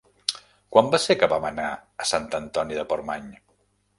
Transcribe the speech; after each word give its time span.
Quan 0.75 0.87
va 0.95 0.99
ser 1.03 1.15
que 1.23 1.29
vam 1.33 1.43
anar 1.51 1.67
a 2.05 2.09
Sant 2.13 2.27
Antoni 2.39 2.79
de 2.79 2.89
Portmany? 2.95 3.31